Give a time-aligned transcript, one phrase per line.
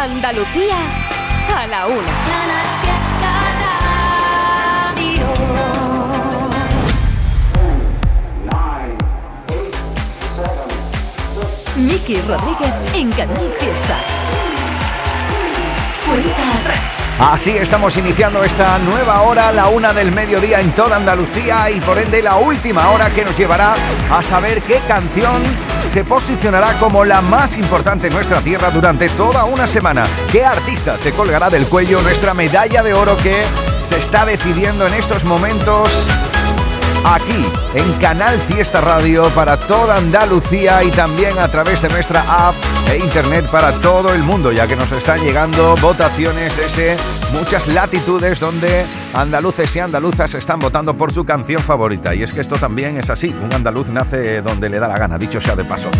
[0.00, 0.76] Andalucía
[1.56, 1.98] a la una.
[11.74, 13.96] Miki Rodríguez en Canal Fiesta.
[16.06, 16.78] Cuenta atrás.
[17.18, 21.98] Así estamos iniciando esta nueva hora, la una del mediodía en toda Andalucía y por
[21.98, 23.74] ende la última hora que nos llevará
[24.12, 25.42] a saber qué canción
[25.88, 30.04] se posicionará como la más importante en nuestra tierra durante toda una semana.
[30.30, 33.42] ¿Qué artista se colgará del cuello nuestra medalla de oro que
[33.86, 36.06] se está decidiendo en estos momentos
[37.04, 37.44] aquí
[37.74, 42.54] en Canal Fiesta Radio para toda Andalucía y también a través de nuestra app
[42.90, 46.96] e internet para todo el mundo, ya que nos están llegando votaciones desde
[47.32, 48.84] muchas latitudes donde
[49.14, 52.14] andaluces y andaluzas están votando por su canción favorita.
[52.14, 55.18] Y es que esto también es así, un andaluz nace donde le da la gana,
[55.18, 55.90] dicho sea de paso.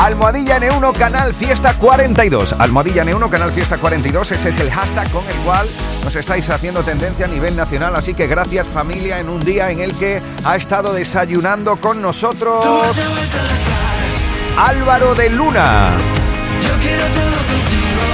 [0.00, 2.54] Almohadilla N1 Canal Fiesta 42.
[2.54, 4.32] Almohadilla N1 Canal Fiesta 42.
[4.32, 5.68] Ese es el hashtag con el cual
[6.02, 7.94] nos estáis haciendo tendencia a nivel nacional.
[7.94, 12.64] Así que gracias familia en un día en el que ha estado desayunando con nosotros
[14.56, 15.90] Álvaro de Luna.
[16.62, 18.06] Yo quiero todo contigo.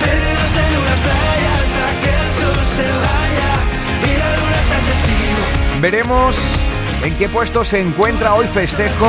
[0.00, 3.52] Perdidos en una playa hasta que el sol se vaya
[4.02, 5.80] y la luna sea testigo.
[5.80, 6.34] Veremos
[7.02, 9.08] en qué puesto se encuentra hoy festejo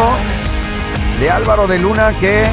[1.20, 2.46] de Álvaro de Luna que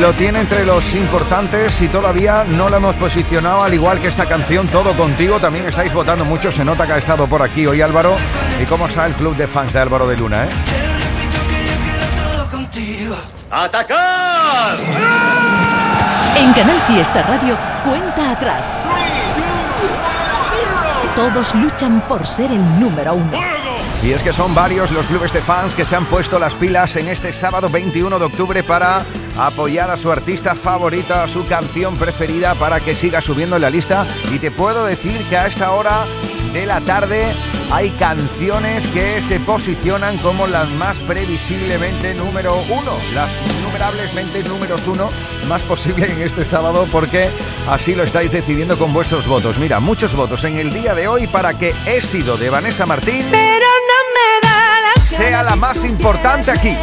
[0.00, 4.26] lo tiene entre los importantes y todavía no lo hemos posicionado al igual que esta
[4.26, 5.38] canción Todo Contigo.
[5.40, 8.16] También estáis votando mucho, se nota que ha estado por aquí hoy Álvaro.
[8.60, 10.44] ¿Y cómo está el club de fans de Álvaro de Luna?
[10.44, 10.48] Eh?
[13.50, 14.76] ¡Atacar!
[16.36, 18.74] En Canal Fiesta Radio, cuenta atrás.
[21.14, 23.61] Todos luchan por ser el número uno.
[24.02, 26.96] Y es que son varios los clubes de fans que se han puesto las pilas
[26.96, 29.04] en este sábado 21 de octubre para
[29.38, 33.70] apoyar a su artista favorita, a su canción preferida para que siga subiendo en la
[33.70, 34.04] lista.
[34.32, 36.04] Y te puedo decir que a esta hora
[36.52, 37.32] de la tarde
[37.70, 45.08] hay canciones que se posicionan como las más previsiblemente número uno, las innumerablesmente números uno
[45.48, 47.30] más posible en este sábado porque
[47.70, 49.58] así lo estáis decidiendo con vuestros votos.
[49.58, 53.26] Mira, muchos votos en el día de hoy para que He sido de Vanessa Martín
[53.30, 53.91] Pero no
[55.12, 56.74] sea la más importante aquí.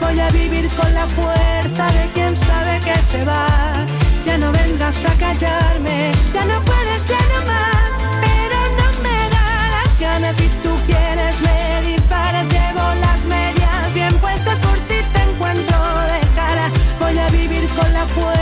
[0.00, 3.86] Voy a vivir con la fuerza de quien sabe que se va.
[4.24, 7.90] Ya no vendrás a callarme, ya no puedes, ya no más.
[8.26, 14.14] Pero no me da las ganas si tú quieres me disparas, llevo las medias bien
[14.18, 15.78] puestas por si te encuentro
[16.12, 16.70] de cara.
[17.00, 18.41] Voy a vivir con la fuerza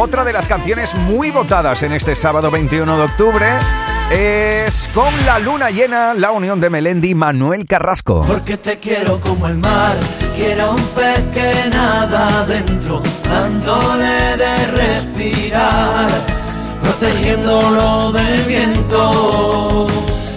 [0.00, 3.46] Otra de las canciones muy votadas en este sábado 21 de octubre
[4.12, 8.24] es Con la luna llena, la unión de Melendi y Manuel Carrasco.
[8.24, 9.96] Porque te quiero como el mar,
[10.36, 16.08] quiero un pez que nada adentro, dándole de respirar,
[16.80, 19.88] protegiéndolo del viento.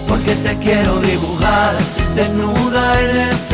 [0.07, 1.75] Porque te quiero dibujar,
[2.15, 3.50] desnuda en el.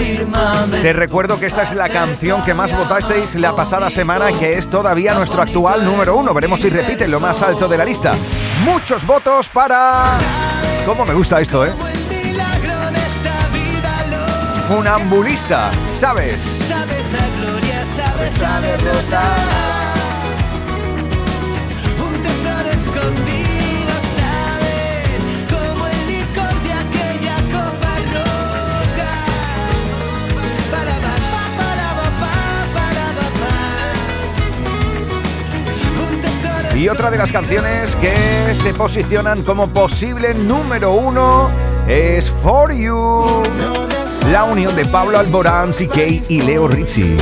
[0.81, 4.69] Te recuerdo que esta es la canción que más votasteis la pasada semana, que es
[4.69, 6.33] todavía nuestro actual número uno.
[6.33, 8.13] Veremos si repite lo más alto de la lista.
[8.63, 10.19] Muchos votos para...
[10.85, 11.73] ¿Cómo me gusta esto, eh?
[14.67, 16.41] Funambulista, ¿sabes?
[16.67, 19.86] sabes a gloria, sabes a derrotar.
[36.77, 41.49] Y otra de las canciones que se posicionan como posible número uno
[41.87, 43.41] es For You.
[44.31, 47.17] La unión de Pablo Alborán, CK y Leo Rizzi.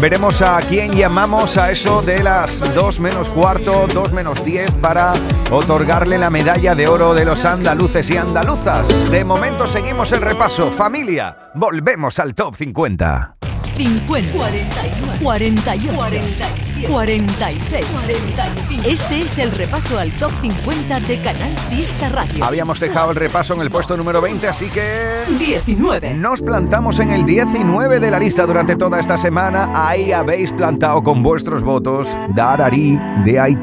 [0.00, 5.12] Veremos a quién llamamos a eso de las 2 menos cuarto, 2 menos 10 para
[5.50, 9.10] otorgarle la medalla de oro de los andaluces y andaluzas.
[9.10, 10.70] De momento seguimos el repaso.
[10.70, 13.37] Familia, volvemos al top 50.
[13.78, 18.88] 50, 41, 48, 47, 46, 45.
[18.88, 22.44] Este es el repaso al top 50 de Canal Fiesta Radio.
[22.44, 25.22] Habíamos dejado el repaso en el puesto número 20, así que...
[25.38, 26.14] 19.
[26.14, 29.70] Nos plantamos en el 19 de la lista durante toda esta semana.
[29.72, 33.58] Ahí habéis plantado con vuestros votos Darari de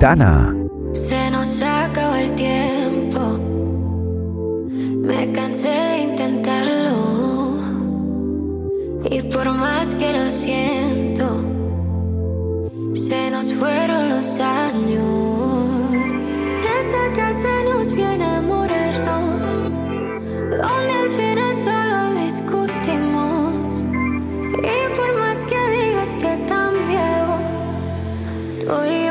[0.94, 3.38] Se nos acaba el tiempo.
[4.69, 5.84] Me cansé
[9.09, 11.43] Y por más que lo siento,
[12.93, 16.09] se nos fueron los años.
[16.63, 19.61] Desde que se nos vio enamorarnos,
[20.49, 23.55] donde al final solo discutimos.
[24.57, 27.37] Y por más que digas que cambió,
[28.61, 29.04] tú y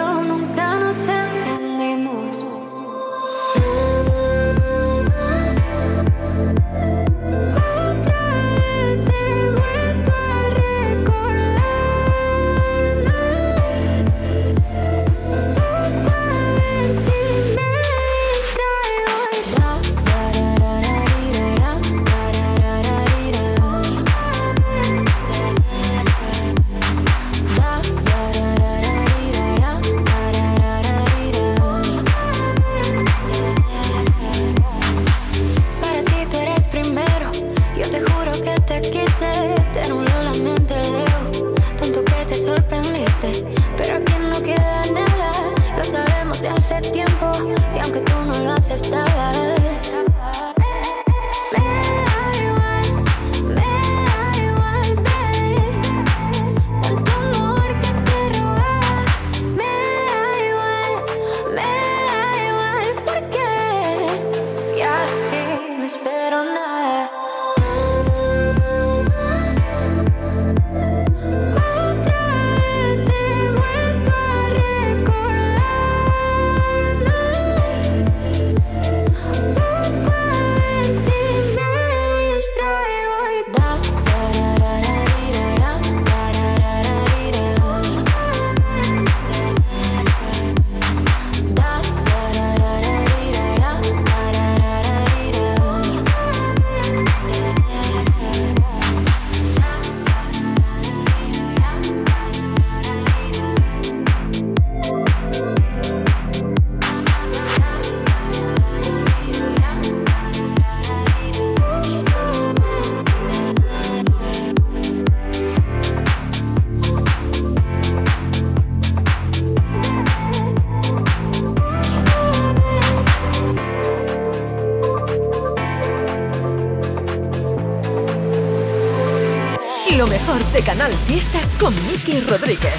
[131.58, 132.74] con Miki Rodríguez.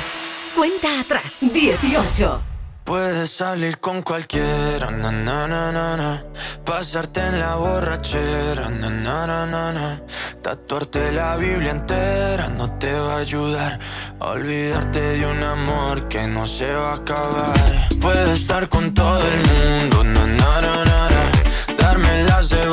[0.56, 1.40] Cuenta atrás.
[1.42, 2.42] 18.
[2.84, 6.24] Puedes salir con cualquiera, na, na, na, na,
[6.64, 10.02] pasarte en la borrachera, na, na, na, na,
[10.44, 13.80] tatuarte la Biblia entera no te va a ayudar
[14.20, 17.90] olvidarte de un amor que no se va a acabar.
[18.00, 21.32] Puedes estar con todo el mundo, na, na, na, na,
[21.80, 22.68] darme las de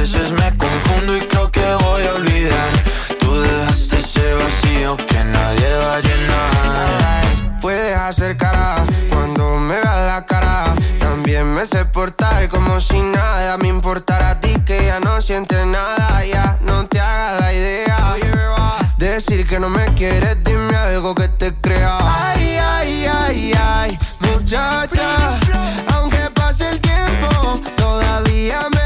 [0.00, 2.70] veces me confundo y creo que voy a olvidar
[4.96, 7.60] que nadie va a llenar.
[7.60, 10.74] Puedes hacer cara cuando me veas la cara.
[10.98, 15.66] También me sé portar como si nada me importara a ti que ya no sientes
[15.66, 16.24] nada.
[16.24, 18.16] Ya no te hagas la idea.
[18.96, 21.98] Decir que no me quieres, dime algo que te crea.
[22.00, 25.38] Ay, ay, ay, ay, muchacha.
[25.94, 28.79] Aunque pase el tiempo, todavía me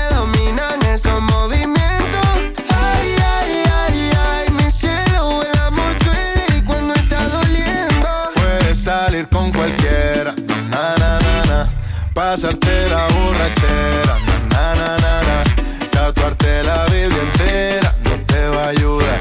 [9.23, 10.35] con cualquiera,
[10.71, 11.68] na na na na,
[12.12, 14.16] pasarte la borrachera,
[14.50, 15.42] na na na na,
[15.90, 17.94] tatuarte la Biblia entera.
[18.02, 19.21] No te va a ayudar,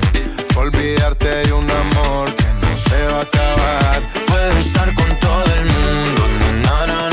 [0.56, 4.02] olvidarte de un amor que no se va a acabar.
[4.26, 6.22] Puedes estar con todo el mundo,
[6.64, 7.13] na na na,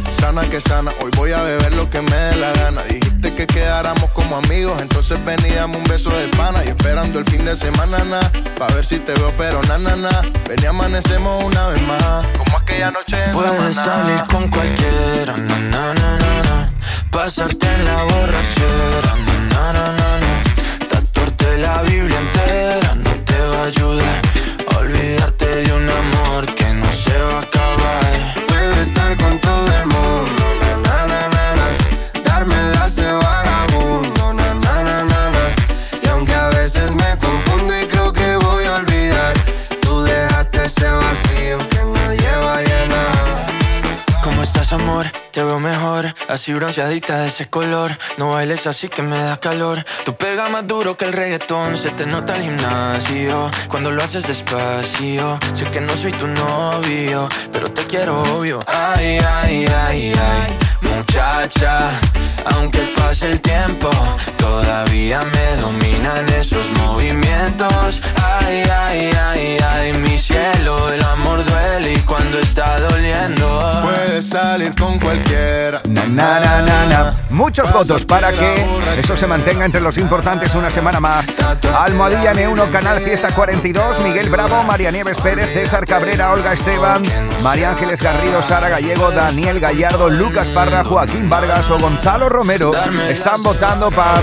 [0.11, 2.83] sana que sana, hoy voy a beber lo que me dé la gana.
[2.83, 5.39] Dijiste que quedáramos como amigos, entonces ven
[5.75, 8.19] un beso de pana y esperando el fin de semana, na,
[8.57, 10.09] pa' ver si te veo, pero na, na, na.
[10.47, 15.57] Ven y amanecemos una vez más, como aquella noche en Puedes salir con cualquiera, na,
[15.59, 16.73] na, na, na,
[17.11, 19.13] Pasarte en la borrachera,
[19.51, 24.21] na, na, na, na, Tatuarte la Biblia entera no te va a ayudar.
[24.79, 28.33] olvidarte de un amor que no se va a acabar.
[28.47, 29.90] Puedes estar con todo el
[45.31, 46.13] te veo mejor.
[46.27, 47.97] Así bronceadita de ese color.
[48.17, 49.83] No bailes así que me da calor.
[50.05, 51.77] Tu pega más duro que el reggaetón.
[51.77, 53.49] Se te nota el gimnasio.
[53.69, 55.39] Cuando lo haces despacio.
[55.53, 58.59] Sé que no soy tu novio, pero te quiero obvio.
[58.67, 60.57] Ay, ay, ay, ay.
[60.81, 61.89] Muchacha,
[62.53, 63.89] aunque pase el tiempo,
[64.41, 68.01] todavía me dominan esos movimientos.
[68.21, 73.81] Ay, ay, ay, ay, mi cielo, el amor duele y cuando está doliendo.
[73.83, 75.81] Puedes salir con cualquiera.
[75.87, 78.55] Na, na, na, na, Muchos votos para que
[78.97, 81.39] eso se mantenga entre los importantes una semana más.
[81.77, 87.01] Almohadilla N1, Canal Fiesta 42, Miguel Bravo, María Nieves Pérez, César Cabrera, Olga Esteban,
[87.41, 92.71] María Ángeles Garrido, Sara Gallego, Daniel Gallardo, Lucas Parra, Joaquín Vargas o Gonzalo Romero
[93.09, 94.21] están votando para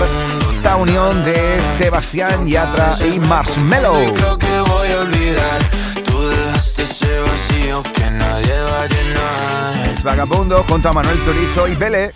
[0.51, 3.93] esta unión de Sebastián Yatra y Marshmello.
[4.13, 5.59] Creo que voy a olvidar.
[6.05, 9.93] Tú dejaste ese vacío que nadie va a llenar.
[9.93, 12.13] Es Vagabundo junto a Manuel Turizo y Bele.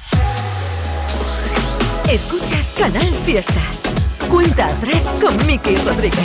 [2.10, 3.62] Escuchas Canal Fiesta.
[4.34, 6.20] Cuenta atrás con Miki Rodríguez.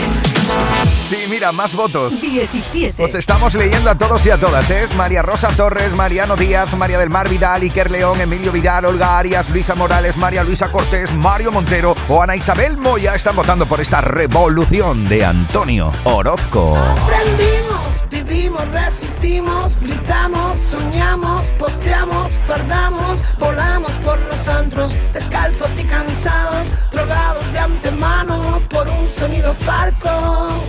[0.96, 2.22] Sí, mira, más votos.
[2.22, 3.04] 17.
[3.04, 4.86] Os estamos leyendo a todos y a todas, ¿eh?
[4.96, 9.50] María Rosa Torres, Mariano Díaz, María del Mar Vidal, Iker León, Emilio Vidal, Olga Arias,
[9.50, 14.00] Luisa Morales, María Luisa Cortés, Mario Montero o Ana Isabel Moya están votando por esta
[14.00, 16.74] revolución de Antonio Orozco.
[16.76, 17.77] Aprendimos,
[18.11, 27.58] vivimos, resistimos, gritamos, soñamos, posteamos, fardamos, volamos por los antros, descalzos y cansados, drogados de
[27.58, 30.64] antemano por un sonido parco.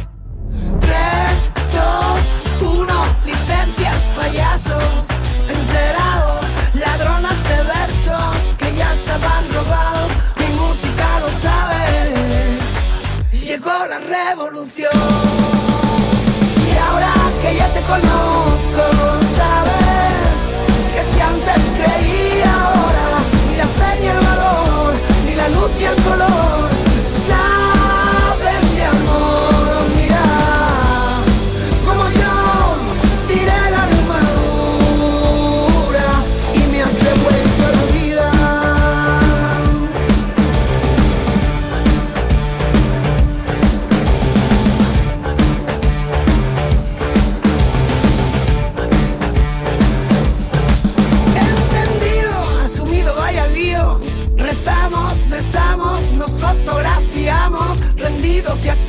[0.82, 1.52] 3,
[2.60, 5.08] 2, 1, licencias, payasos,
[5.48, 12.60] enterados, ladronas de versos que ya estaban robados, mi música lo sabe,
[13.32, 15.39] llegó la revolución.
[17.74, 18.69] Te conozco,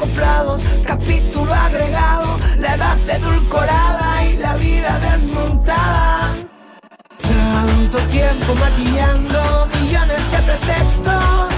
[0.01, 0.63] acoplados.
[0.87, 6.37] Capítulo agregado, la edad edulcorada y la vida desmontada.
[7.21, 11.50] Tanto tiempo maquillando millones de pretextos.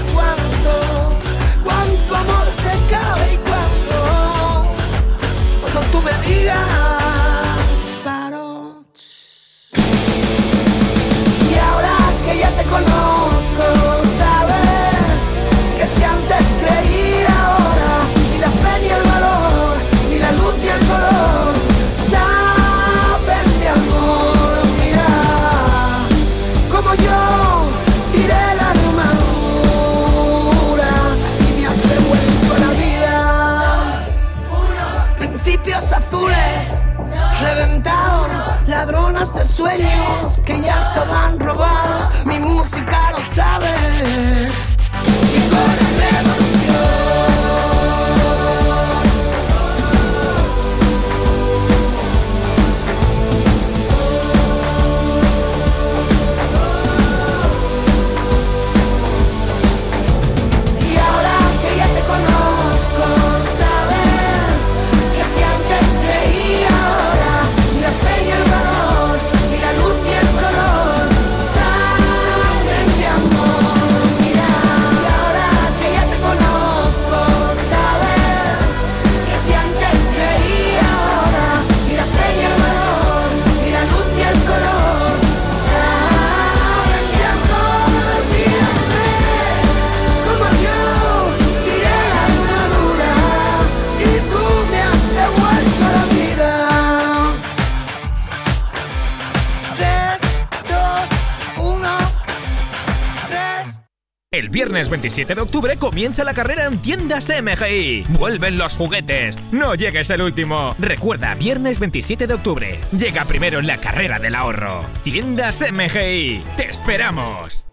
[104.93, 108.03] 27 de octubre comienza la carrera en tiendas MGI.
[108.09, 109.39] Vuelven los juguetes.
[109.51, 110.75] No llegues el último.
[110.77, 112.79] Recuerda, viernes 27 de octubre.
[112.95, 114.85] Llega primero la carrera del ahorro.
[115.03, 116.43] Tiendas MGI.
[116.57, 117.72] Te esperamos.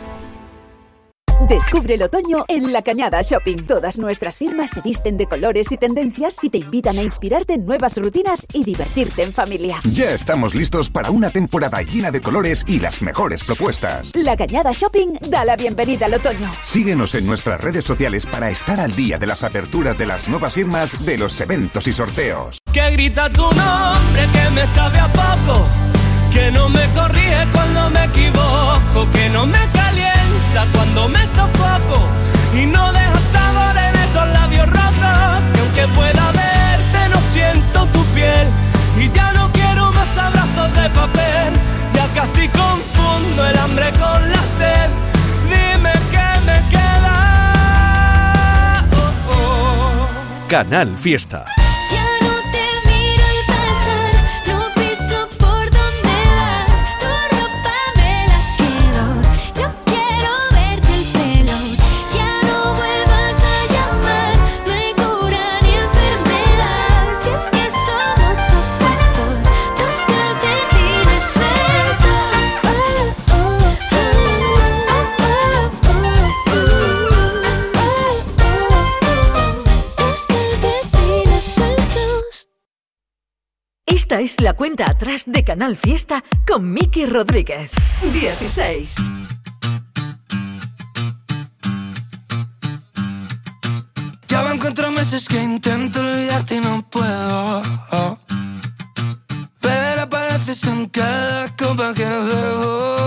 [1.47, 3.65] Descubre el otoño en La Cañada Shopping.
[3.65, 7.65] Todas nuestras firmas se visten de colores y tendencias y te invitan a inspirarte en
[7.65, 9.81] nuevas rutinas y divertirte en familia.
[9.91, 14.11] Ya estamos listos para una temporada llena de colores y las mejores propuestas.
[14.13, 16.51] La Cañada Shopping da la bienvenida al otoño.
[16.61, 20.53] Síguenos en nuestras redes sociales para estar al día de las aperturas de las nuevas
[20.53, 22.59] firmas, de los eventos y sorteos.
[22.71, 25.65] Que grita tu nombre, que me sabe a poco,
[26.33, 29.71] que no me corrige cuando me equivoco, que no me
[30.73, 32.07] cuando me sofoco
[32.53, 35.53] y no deja sabor en esos labios rotos.
[35.53, 38.47] Que aunque pueda verte, no siento tu piel
[38.97, 41.53] y ya no quiero más abrazos de papel.
[41.93, 44.89] Ya casi confundo el hambre con la sed.
[45.45, 47.15] Dime qué me queda.
[48.93, 50.47] Oh, oh.
[50.47, 51.45] Canal Fiesta.
[83.91, 87.71] Esta es la cuenta atrás de Canal Fiesta con Miki Rodríguez.
[88.13, 88.95] 16.
[94.29, 97.61] Ya van cuatro meses que intento olvidarte y no puedo.
[99.59, 103.00] Pero apareces en cada copa que bebo.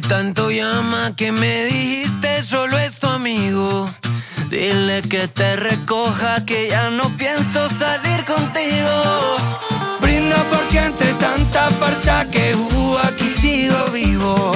[0.00, 3.88] Tanto llama que me dijiste solo es tu amigo.
[4.50, 9.36] Dile que te recoja que ya no pienso salir contigo.
[10.00, 14.52] Brinda porque entre tanta farsa que hubo aquí sigo vivo.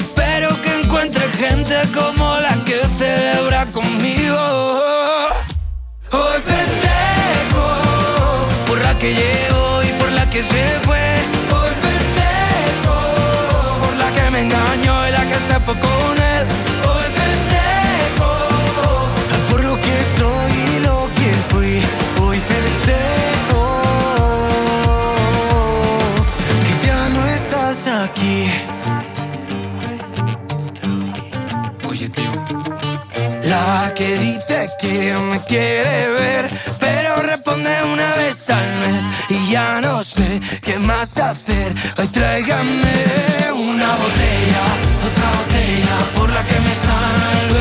[0.00, 4.38] Espero que encuentre gente como la que celebra conmigo.
[6.12, 7.66] Hoy festejo
[8.66, 11.37] por la que llegó y por la que se fue
[33.98, 40.04] que dice que me quiere ver, pero responde una vez al mes y ya no
[40.04, 41.74] sé qué más hacer.
[41.98, 42.94] Hoy tráigame
[43.54, 44.62] una botella
[46.14, 47.57] por la que me y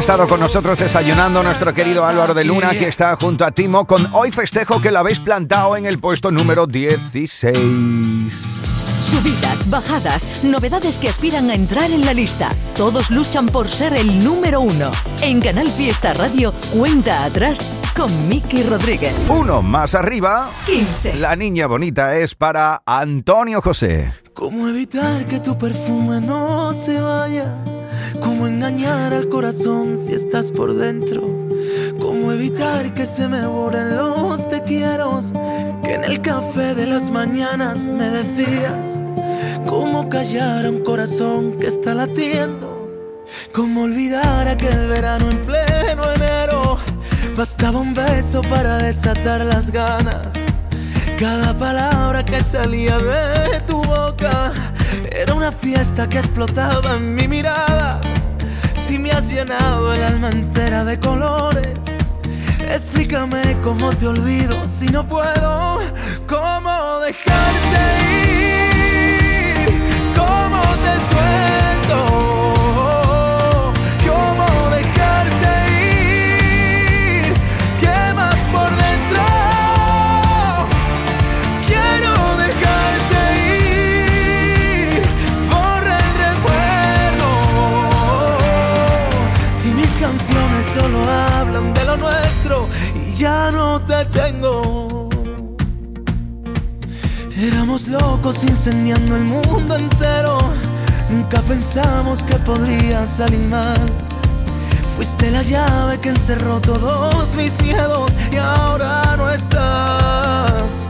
[0.00, 4.08] estado con nosotros desayunando nuestro querido Álvaro de Luna, que está junto a Timo con
[4.12, 7.54] Hoy Festejo, que lo habéis plantado en el puesto número 16.
[9.02, 12.48] Subidas, bajadas, novedades que aspiran a entrar en la lista.
[12.76, 14.90] Todos luchan por ser el número uno.
[15.20, 19.14] En Canal Fiesta Radio, cuenta atrás con Miki Rodríguez.
[19.28, 20.48] Uno más arriba.
[20.64, 21.16] 15.
[21.16, 24.10] La niña bonita es para Antonio José.
[24.32, 27.79] ¿Cómo evitar que tu perfume no se vaya?
[28.18, 31.22] ¿Cómo engañar al corazón si estás por dentro?
[32.00, 35.20] ¿Cómo ¿Cómo evitar que se me borren los te quiero?
[35.82, 38.98] Que en el café de las mañanas me decías.
[39.66, 42.88] ¿Cómo callar a un corazón que está latiendo?
[43.52, 46.78] ¿Cómo olvidar aquel verano en pleno enero?
[47.36, 50.34] Bastaba un beso para desatar las ganas.
[51.18, 54.52] Cada palabra que salía de tu boca
[55.10, 58.00] era una fiesta que explotaba en mi mirada.
[58.76, 61.78] Si me has llenado el alma entera de colores,
[62.68, 65.80] explícame cómo te olvido si no puedo,
[66.26, 68.29] cómo dejarte ir,
[102.54, 103.80] podría salir mal.
[104.96, 110.88] Fuiste la llave que encerró todos mis miedos y ahora no estás.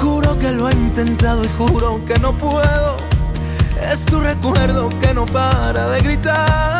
[0.00, 2.96] Juro que lo he intentado y juro que no puedo.
[3.92, 6.75] Es tu recuerdo que no para de gritar.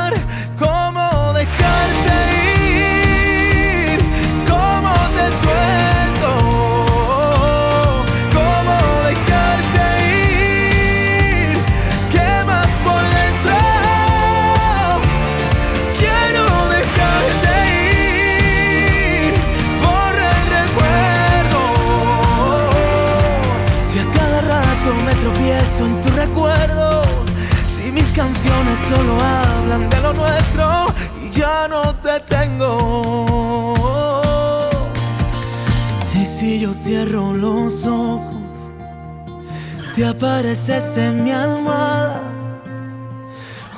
[36.67, 38.73] Yo cierro los ojos,
[39.95, 42.21] te apareces en mi almohada.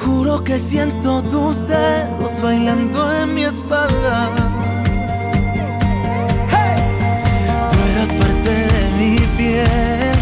[0.00, 4.34] Juro que siento tus dedos bailando en mi espalda.
[7.68, 10.16] Tú eras parte de mi piel,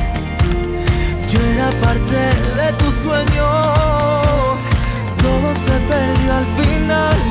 [1.29, 2.18] yo era parte
[2.61, 4.59] de tus sueños.
[5.22, 7.26] Todo se perdió al final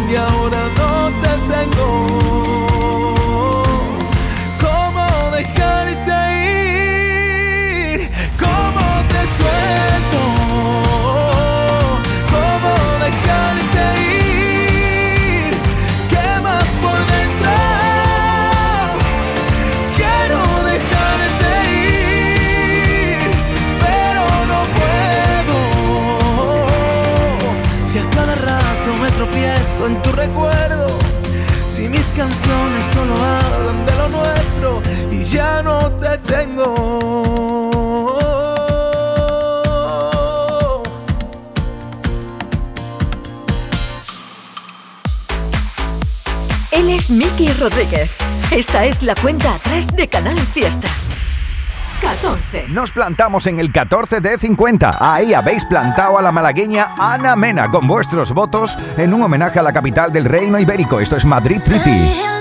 [48.86, 50.88] Es la cuenta atrás de Canal Fiesta.
[52.02, 52.68] 14.
[52.68, 54.98] Nos plantamos en el 14 de 50.
[55.00, 59.64] Ahí habéis plantado a la malagueña Ana Mena con vuestros votos en un homenaje a
[59.64, 61.00] la capital del reino ibérico.
[61.00, 62.35] Esto es Madrid City.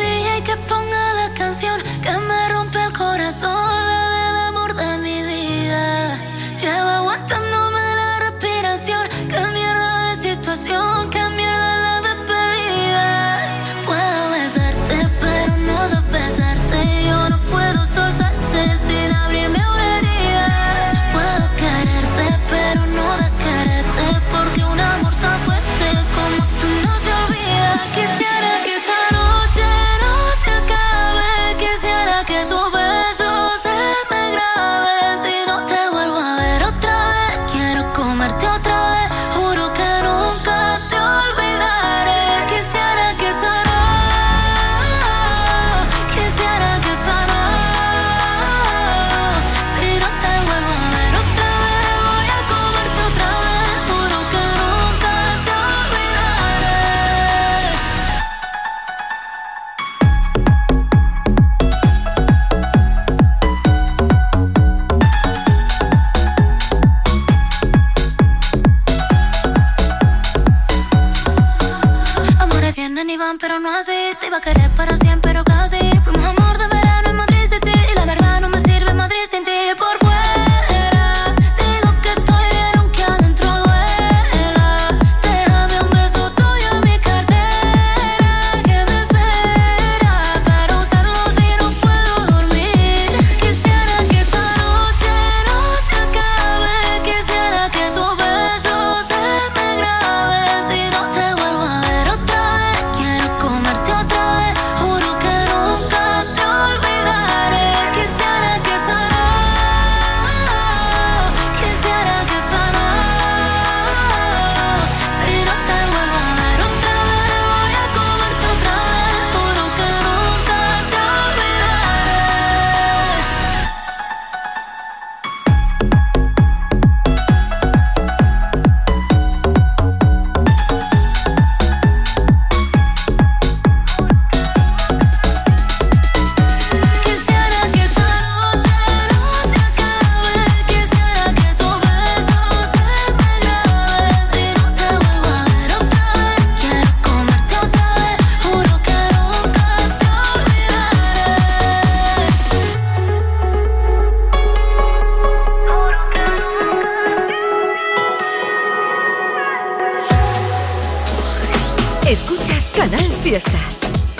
[162.35, 163.59] Escuchas Canal Fiesta.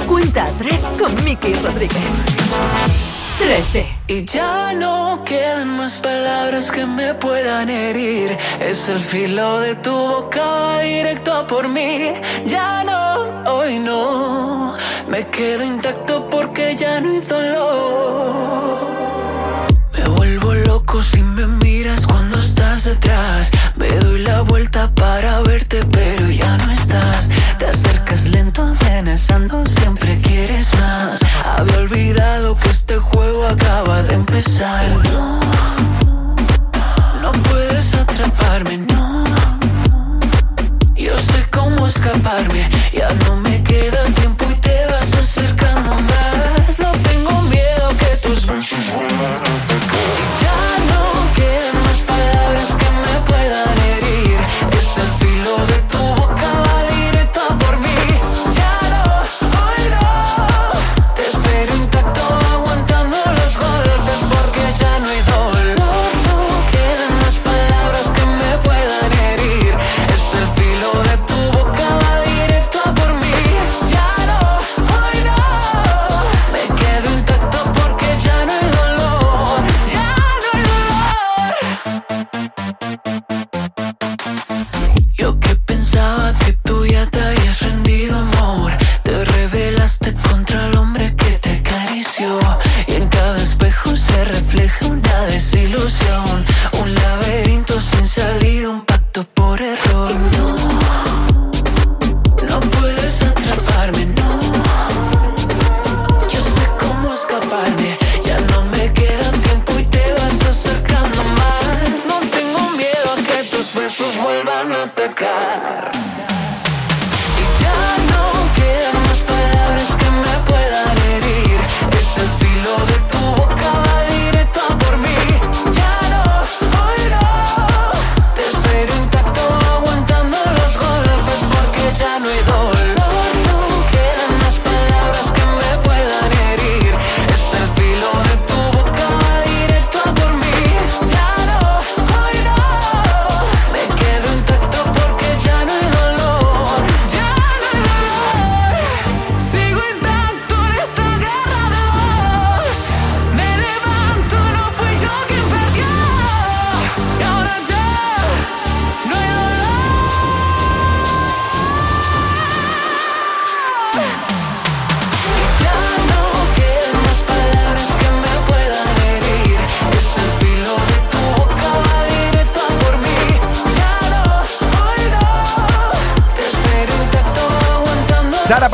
[0.07, 1.99] Cuenta tres con Miki Rodríguez.
[3.39, 3.87] 13.
[4.07, 8.37] Y ya no quedan más palabras que me puedan herir.
[8.61, 12.13] Es el filo de tu boca directo por mí.
[12.47, 14.77] Ya no, hoy no.
[15.09, 18.79] Me quedo intacto porque ya no hay dolor.
[19.93, 23.51] Me vuelvo loco si me miras cuando estás detrás.
[23.75, 27.29] Me doy la vuelta para verte, pero ya no estás.
[28.23, 31.19] Lento, amenazando, siempre quieres más.
[31.45, 34.87] Había olvidado que este juego acaba de empezar.
[35.03, 35.41] No,
[37.21, 39.25] no puedes atraparme, no.
[40.95, 43.44] Yo sé cómo escaparme, ya no me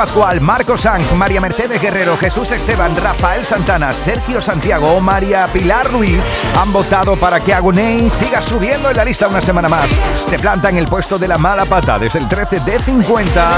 [0.00, 5.92] Pascual, Marco Sanz, María Mercedes Guerrero, Jesús Esteban, Rafael Santana, Sergio Santiago o María Pilar
[5.92, 6.22] Ruiz
[6.58, 9.90] han votado para que Agunei siga subiendo en la lista una semana más.
[10.26, 13.50] Se planta en el puesto de la mala pata desde el 13 de 50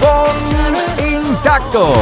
[0.00, 1.94] con Intacto.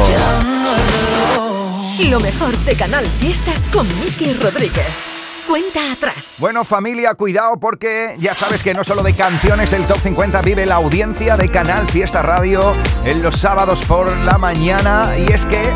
[2.11, 5.18] Lo mejor de Canal Fiesta con Miki Rodríguez.
[5.49, 6.37] Cuenta atrás.
[6.41, 10.67] Bueno familia, cuidado porque ya sabes que no solo de canciones del Top 50 vive
[10.67, 12.61] la audiencia de Canal Fiesta Radio
[13.07, 15.73] en los sábados por la mañana y es que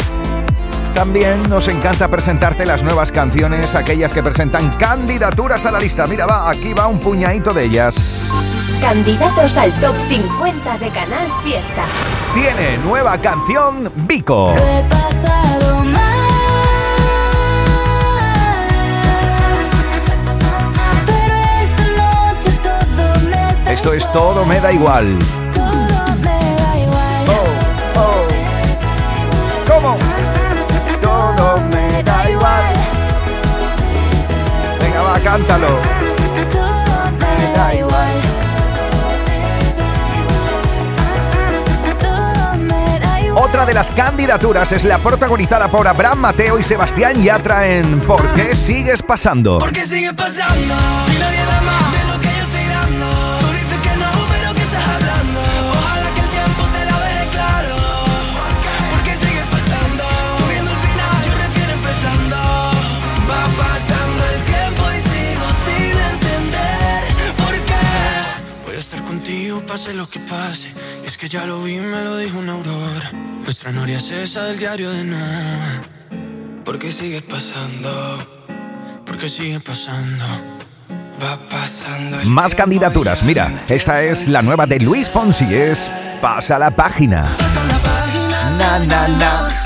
[0.94, 6.06] también nos encanta presentarte las nuevas canciones, aquellas que presentan candidaturas a la lista.
[6.06, 8.30] Mira, va, aquí va un puñadito de ellas.
[8.78, 11.84] Candidatos al top 50 de Canal Fiesta.
[12.34, 14.54] Tiene nueva canción Vico.
[14.54, 15.61] He pasado
[23.72, 25.18] Esto es todo, me da igual.
[25.54, 27.24] todo me da igual.
[29.66, 29.96] ¿Cómo?
[31.00, 32.64] Todo me da igual.
[34.78, 35.68] Venga, va, cántalo.
[36.50, 38.12] Todo me da igual.
[41.98, 43.42] Todo me da igual.
[43.42, 48.34] Otra de las candidaturas es la protagonizada por Abraham Mateo y Sebastián Yatra en ¿Por
[48.34, 49.60] qué sigues pasando?
[49.60, 50.74] ¿Por qué sigue pasando?
[51.06, 52.01] Si nadie da más
[69.72, 70.68] pase lo que pase.
[71.02, 73.10] Y es que ya lo vi, me lo dijo una aurora.
[73.42, 75.82] Nuestra noria es esa del diario de Noah.
[76.62, 77.90] ¿Por qué sigues pasando?
[79.06, 80.26] ¿Por qué sigue pasando?
[82.24, 87.24] Más candidaturas, mira, esta es la nueva de Luis Fonsi, es Pasa la página.
[88.58, 89.61] Na, na, na.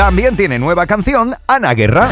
[0.00, 2.08] También tiene nueva canción Ana Guerra.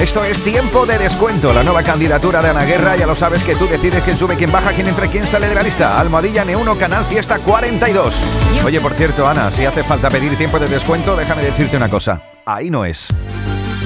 [0.00, 2.94] Esto es Tiempo de Descuento, la nueva candidatura de Ana Guerra.
[2.94, 5.56] Ya lo sabes que tú decides quién sube, quién baja, quién entra, quién sale de
[5.56, 5.98] la lista.
[5.98, 8.22] Almohadilla N1, Canal Fiesta 42.
[8.64, 12.22] Oye, por cierto, Ana, si hace falta pedir tiempo de descuento, déjame decirte una cosa.
[12.46, 13.12] Ahí no es.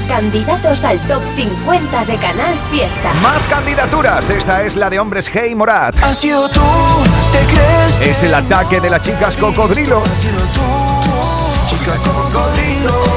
[0.09, 3.13] Candidatos al top 50 de Canal Fiesta.
[3.23, 4.31] Más candidaturas.
[4.31, 5.99] Esta es la de hombres Hey Morat.
[6.03, 6.61] Has sido tú,
[7.33, 10.03] te crees Es el ataque de las chicas cocodrilo.
[10.03, 10.61] Has sido tú,
[11.69, 13.16] chica cocodrilo.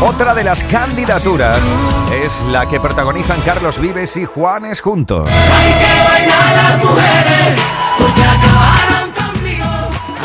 [0.00, 1.58] Otra de las candidaturas
[2.12, 5.28] es la que protagonizan Carlos Vives y Juanes juntos.
[5.28, 7.56] Hay que bailar las mujeres
[7.98, 9.66] porque acabaron conmigo.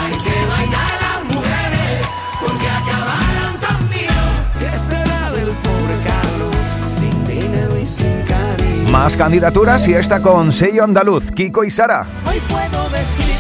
[0.06, 2.08] Hay que bailar las mujeres
[2.40, 4.14] porque acabaron conmigo.
[4.60, 6.56] ¿Qué será del pobre Carlos
[6.88, 8.90] sin dinero y sin cariño?
[8.92, 12.06] Más candidaturas y esta con sello andaluz, Kiko y Sara.
[12.28, 13.33] Hoy puedo decirte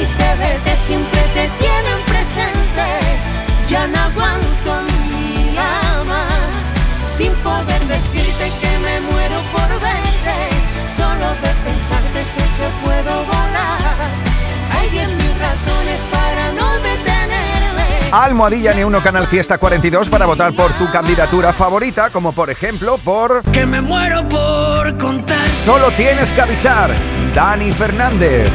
[0.00, 2.86] Mis TVT siempre te tienen presente.
[3.68, 4.82] Ya no aguanto
[5.12, 5.54] mi
[6.08, 6.54] más.
[7.06, 10.38] Sin poder decirte que me muero por verte.
[10.88, 13.78] Solo de pensarte sé que puedo volar.
[14.72, 18.10] Hay diez mil razones para no detenerme.
[18.10, 23.42] Almohadilla N1 Canal Fiesta 42 para votar por tu candidatura favorita, como por ejemplo por
[23.52, 26.90] Que me muero por contar Solo tienes que avisar,
[27.34, 28.50] Dani Fernández.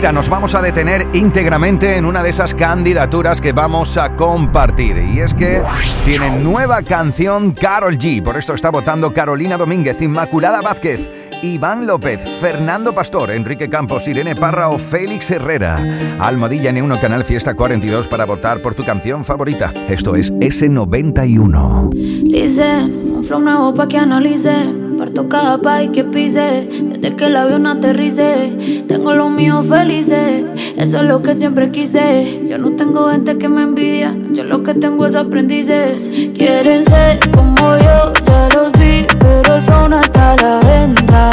[0.00, 4.96] Mira, nos vamos a detener íntegramente en una de esas candidaturas que vamos a compartir.
[4.96, 5.62] Y es que
[6.06, 8.22] tiene nueva canción Carol G.
[8.22, 11.10] Por esto está votando Carolina Domínguez, Inmaculada Vázquez,
[11.42, 15.76] Iván López, Fernando Pastor, Enrique Campos, Irene Parra o Félix Herrera.
[16.18, 19.70] Almohadilla N1 Canal Fiesta 42 para votar por tu canción favorita.
[19.86, 21.90] Esto es S91.
[21.92, 24.89] Dicen, un flow nuevo pa' que analicen.
[25.00, 26.68] Parto cada país que pise.
[26.70, 28.84] Desde que el avión aterrice.
[28.86, 30.44] Tengo los míos felices.
[30.76, 32.46] Eso es lo que siempre quise.
[32.46, 34.14] Yo no tengo gente que me envidia.
[34.32, 36.10] Yo lo que tengo es aprendices.
[36.36, 39.06] Quieren ser como yo, ya los vi.
[39.18, 41.30] Pero el flow no está a la venta.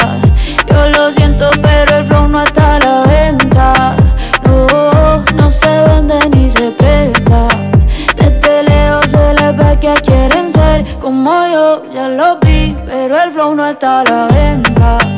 [0.70, 3.96] Yo lo siento, pero el flow no está a la venta.
[4.46, 7.48] No, no se vende ni se presta.
[8.16, 10.58] Desde lejos se les ve que quieren ser
[10.98, 15.17] como yo, ya lo vi, pero el flow no está a la venta.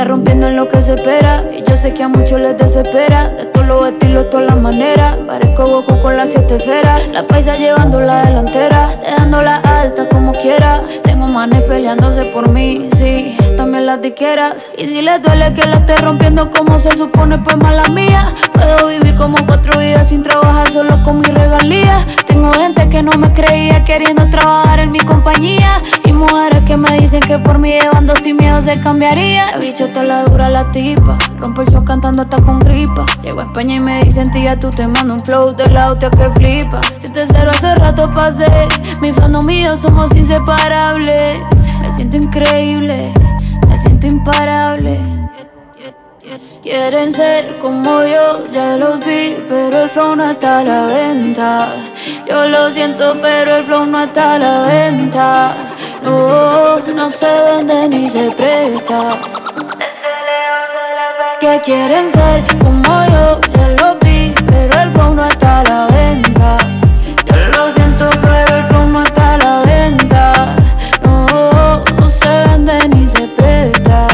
[0.00, 1.44] Está rompiendo en lo que se espera.
[1.52, 3.28] Y yo sé que a muchos les desespera.
[3.28, 5.18] De todos los estilos, todas las maneras.
[5.26, 7.12] Parezco Goku con las siete esferas.
[7.12, 8.96] La paisa llevando la delantera.
[9.02, 10.82] Dejándola alta como quiera.
[11.04, 13.36] Tengo manes peleándose por mí, sí.
[13.58, 14.68] También las diqueras.
[14.78, 18.34] Y si les duele que la esté rompiendo como se supone, pues mala mía.
[18.54, 22.06] Puedo vivir como cuatro vidas sin trabajar solo con mi regalía.
[22.26, 25.82] Tengo gente que no me creía queriendo trabajar en mi compañía.
[26.06, 29.58] Y mujeres que me dicen que por mí llevando sin miedo se cambiaría.
[29.90, 31.18] Está la dura la tipa.
[31.38, 33.04] Rompo el show cantando hasta con gripa.
[33.22, 36.10] Llego a España y me dicen tía, tú te mando un flow de la hostia
[36.10, 36.80] que flipa.
[36.82, 38.68] Si te cero hace rato pasé.
[39.00, 41.34] Mi fandom mío somos inseparables.
[41.82, 43.12] Me siento increíble.
[43.68, 45.00] Me siento imparable.
[46.62, 51.68] Quieren ser como yo, ya los vi, pero el flow no está a la venta.
[52.28, 55.54] Yo lo siento, pero el flow no está a la venta.
[56.04, 59.39] No, no se vende ni se presta.
[61.40, 66.58] Que quieren ser como yo, ya está a la venta.
[67.26, 70.56] Yo lo siento, pero el flow no está a la venta.
[71.02, 74.06] No, no se vende ni se presta.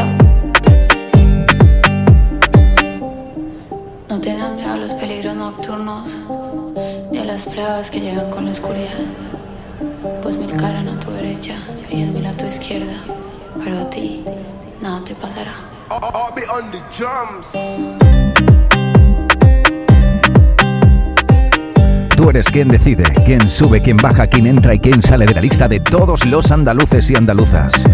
[4.09, 6.15] No tienen miedo a los peligros nocturnos,
[7.11, 9.03] ni a las pruebas que llegan con la oscuridad.
[10.21, 11.55] Pues mil caras a tu derecha
[11.89, 12.95] y diez mil a tu izquierda,
[13.61, 14.23] pero a ti
[14.81, 15.76] nada te pasará.
[22.15, 25.41] Tú eres quien decide, quién sube, quién baja, quién entra y quién sale de la
[25.41, 27.85] lista de todos los andaluces y andaluzas.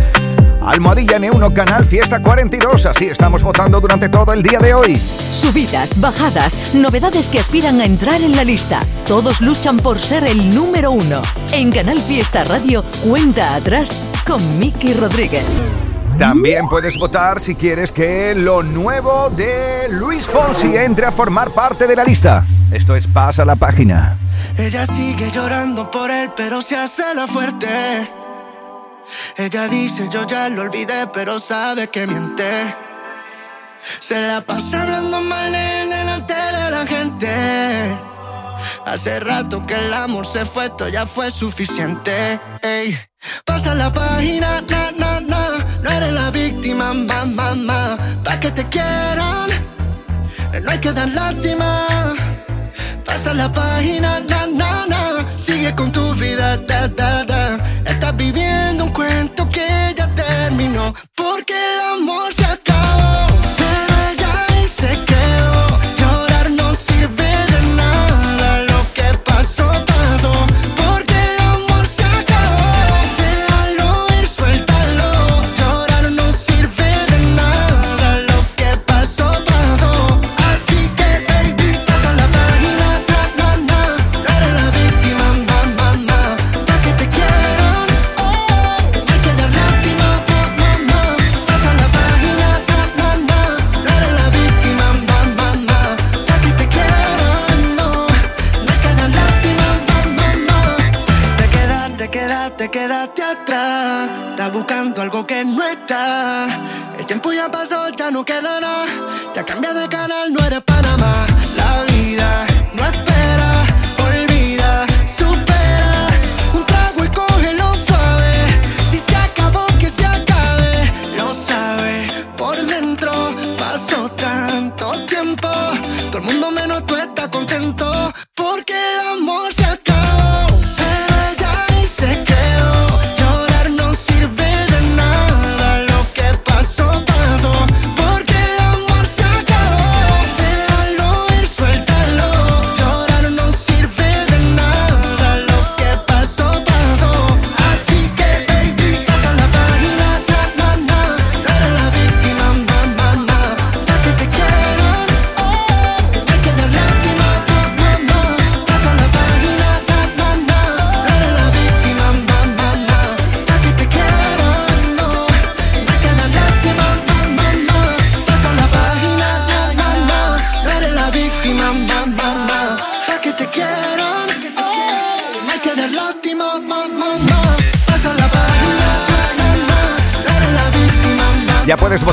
[0.62, 4.96] Almohadilla N1 Canal Fiesta 42, así estamos votando durante todo el día de hoy.
[4.96, 8.80] Subidas, bajadas, novedades que aspiran a entrar en la lista.
[9.08, 11.22] Todos luchan por ser el número uno.
[11.52, 15.44] En Canal Fiesta Radio, cuenta atrás con Miki Rodríguez.
[16.18, 21.88] También puedes votar si quieres que lo nuevo de Luis Fonsi entre a formar parte
[21.88, 22.46] de la lista.
[22.72, 24.18] Esto es Pasa la página.
[24.58, 27.68] Ella sigue llorando por él, pero se hace la fuerte.
[29.38, 32.76] Ella dice yo ya lo olvidé, pero sabe que miente.
[34.00, 38.00] Se la pasa hablando mal delante de la gente.
[38.86, 42.40] Hace rato que el amor se fue, esto ya fue suficiente.
[42.62, 42.98] Ey.
[43.46, 45.33] Pasa la página, na, na, na.
[46.94, 47.98] No eres la víctima, ma, ma, ma.
[48.24, 49.50] Pa' que te quieran,
[50.62, 51.88] no hay que dar lástima.
[53.06, 55.26] Pasa la página, na, na, na.
[55.38, 57.58] Sigue con tu vida, da, da, da.
[57.86, 60.94] Estás viviendo un cuento que ya terminó.
[61.16, 62.43] Porque el amor se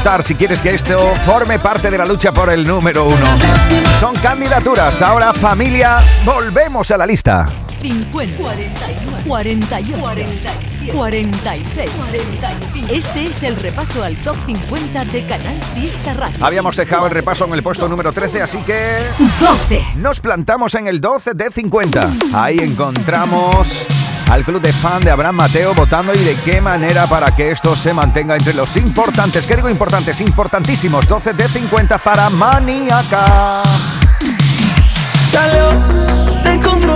[0.01, 3.27] votar si quieres que esto forme parte de la lucha por el número uno.
[3.99, 5.03] Son candidaturas.
[5.03, 7.47] Ahora, familia, volvemos a la lista.
[7.83, 12.89] 50, 49, 48, 47, 46, 45.
[12.93, 16.47] Este es el repaso al top 50 de Canal Fiesta Radio.
[16.47, 19.07] Habíamos dejado el repaso en el puesto número 13, así que
[19.41, 19.83] 12.
[19.97, 22.11] nos plantamos en el 12 de 50.
[22.33, 23.87] Ahí encontramos
[24.31, 27.75] al club de fan de Abraham Mateo votando y de qué manera para que esto
[27.75, 29.45] se mantenga entre los importantes.
[29.45, 30.21] ¿Qué digo importantes?
[30.21, 31.09] Importantísimos.
[31.09, 33.63] 12 de 50 para Maniaca.
[35.31, 35.73] Salió
[36.45, 36.90] descontrolada,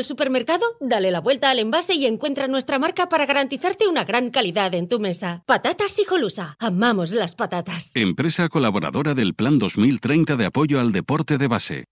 [0.00, 0.64] el supermercado?
[0.80, 4.88] Dale la vuelta al envase y encuentra nuestra marca para garantizarte una gran calidad en
[4.88, 5.42] tu mesa.
[5.46, 6.56] Patatas Hijolusa.
[6.58, 7.92] Amamos las patatas.
[7.94, 11.84] Empresa colaboradora del Plan 2030 de apoyo al deporte de base.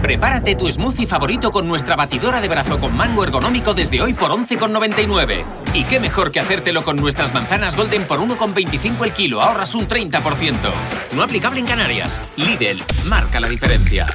[0.00, 4.30] Prepárate tu smoothie favorito con nuestra batidora de brazo con mango ergonómico desde hoy por
[4.30, 5.44] 11,99.
[5.74, 9.88] Y qué mejor que hacértelo con nuestras manzanas Golden por 1,25 el kilo, ahorras un
[9.88, 10.54] 30%.
[11.14, 12.20] No aplicable en Canarias.
[12.36, 14.06] Lidl, marca la diferencia.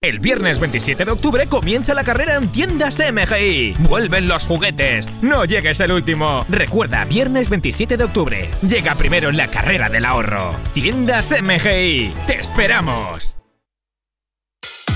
[0.00, 3.74] El viernes 27 de octubre comienza la carrera en tiendas MGI.
[3.80, 5.10] Vuelven los juguetes.
[5.22, 6.46] No llegues el último.
[6.48, 8.48] Recuerda, viernes 27 de octubre.
[8.62, 10.54] Llega primero en la carrera del ahorro.
[10.72, 12.14] Tiendas MGI.
[12.28, 13.36] Te esperamos.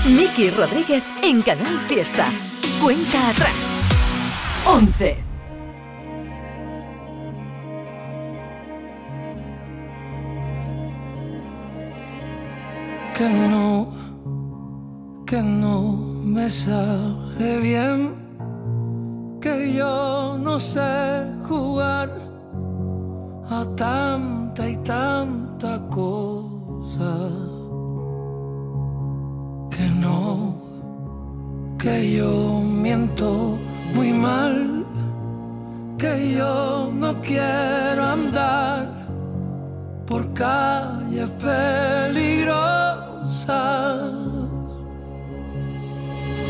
[0.05, 2.27] Miki Rodríguez en Canal Fiesta.
[2.81, 3.91] Cuenta atrás.
[4.65, 5.17] 11.
[13.13, 14.02] Que no
[15.25, 15.93] que no
[16.23, 18.15] me sale bien,
[19.39, 22.09] que yo no sé jugar
[23.49, 27.29] a tanta y tanta cosa.
[29.69, 30.55] Que no,
[31.77, 33.57] que yo miento
[33.95, 34.85] muy mal,
[35.97, 38.87] que yo no quiero andar
[40.05, 42.83] por calles peligrosas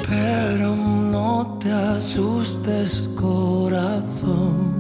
[0.08, 4.74] pero no te asustes, corazón.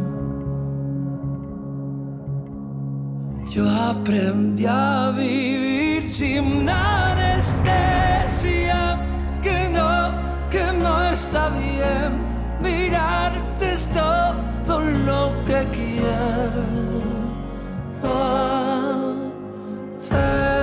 [3.49, 7.82] Yo aprendí a vivir sin anestesia,
[9.41, 10.12] que no,
[10.49, 12.22] que no está bien.
[12.62, 16.84] Mirarte es todo lo que quiero
[20.10, 20.62] de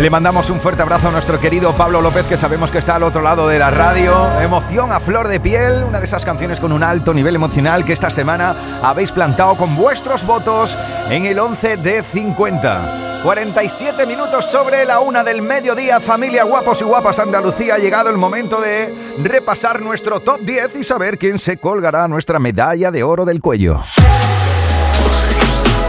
[0.00, 3.02] Le mandamos un fuerte abrazo a nuestro querido Pablo López, que sabemos que está al
[3.02, 4.40] otro lado de la radio.
[4.40, 7.92] Emoción a flor de piel, una de esas canciones con un alto nivel emocional que
[7.92, 10.78] esta semana habéis plantado con vuestros votos
[11.10, 13.20] en el 11 de 50.
[13.22, 17.74] 47 minutos sobre la una del mediodía, familia guapos y guapas Andalucía.
[17.74, 22.38] Ha llegado el momento de repasar nuestro top 10 y saber quién se colgará nuestra
[22.38, 23.78] medalla de oro del cuello.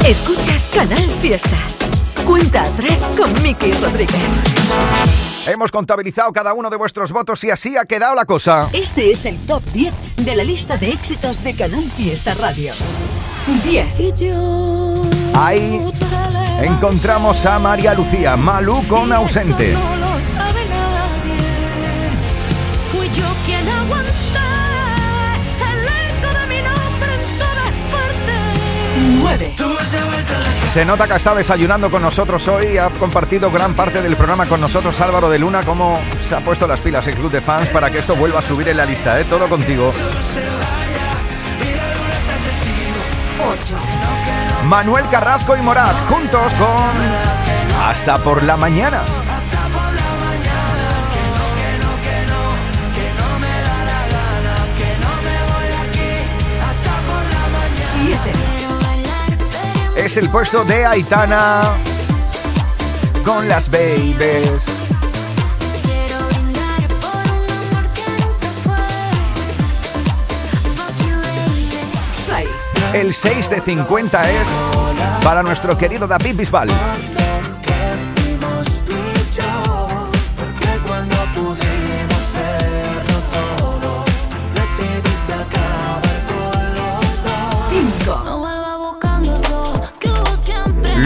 [0.05, 1.57] Escuchas Canal Fiesta.
[2.31, 4.15] Cuenta atrás con Miki Rodríguez.
[5.47, 8.69] Hemos contabilizado cada uno de vuestros votos y así ha quedado la cosa.
[8.71, 12.73] Este es el top 10 de la lista de éxitos de Canal Fiesta Radio.
[13.65, 13.85] 10.
[15.33, 15.85] Ahí
[16.61, 19.75] encontramos a María Lucía, Malú con ausente.
[29.19, 29.53] 9.
[30.71, 34.61] Se nota que está desayunando con nosotros hoy, ha compartido gran parte del programa con
[34.61, 37.89] nosotros Álvaro de Luna, como se ha puesto las pilas el club de fans para
[37.89, 39.25] que esto vuelva a subir en la lista, ¿eh?
[39.25, 39.93] todo contigo.
[43.63, 43.75] 8.
[44.65, 49.01] Manuel Carrasco y Morat, juntos con Hasta por la mañana.
[59.95, 61.73] Es el puesto de Aitana
[63.23, 64.65] con las babies.
[72.93, 74.47] El 6 de 50 es
[75.23, 76.67] para nuestro querido David Bisbal.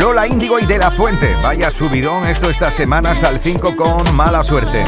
[0.05, 1.35] Lola Índigo y De La Fuente.
[1.41, 4.85] Vaya subidón esto estas semanas al 5 con mala suerte.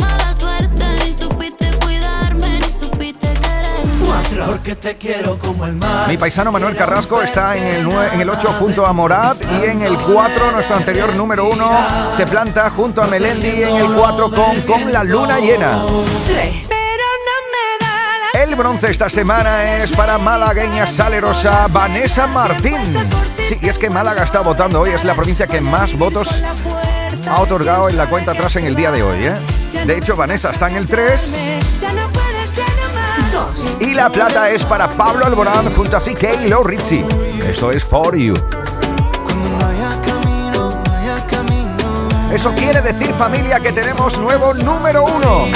[0.00, 3.84] Mala suerte, ni supiste cuidarme, ni supiste querer.
[4.06, 4.46] 4.
[4.46, 6.08] Porque te quiero como el mar.
[6.08, 9.82] Mi paisano Manuel Carrasco está en el, en el 8 junto a Morat y en
[9.82, 14.62] el 4 nuestro anterior número 1 se planta junto a Melendi en el 4 con
[14.62, 15.84] Con la luna llena.
[15.84, 16.66] 3.
[16.66, 22.96] Pero no me da la El bronce esta semana es para malagueña salerosa Vanessa Martín.
[23.48, 26.42] Sí, y es que Málaga está votando hoy, es la provincia que más votos
[27.28, 29.24] ha otorgado en la cuenta atrás en el día de hoy.
[29.24, 29.36] ¿eh?
[29.86, 31.36] De hecho, Vanessa está en el 3
[31.80, 33.54] Ya no puedes, ya no más.
[33.54, 33.82] 2.
[33.82, 37.04] y la plata es para Pablo Alborán junto a CK y Ritchie.
[37.48, 38.34] Esto es For You.
[42.32, 45.46] Eso quiere decir, familia, que tenemos nuevo número uno.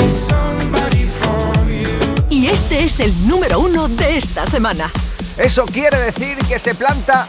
[2.29, 4.89] Y este es el número 1 de esta semana.
[5.37, 7.29] Eso quiere decir que se planta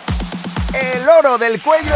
[0.74, 1.94] el oro del cuello.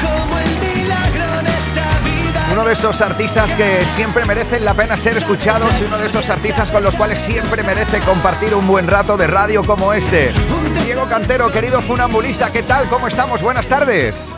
[0.00, 2.48] Como el milagro de esta vida.
[2.52, 6.28] Uno de esos artistas que siempre merecen la pena ser escuchados y uno de esos
[6.30, 10.32] artistas con los cuales siempre merece compartir un buen rato de radio como este.
[10.84, 12.86] Diego Cantero, querido funambulista, ¿qué tal?
[12.88, 13.42] ¿Cómo estamos?
[13.42, 14.34] Buenas tardes.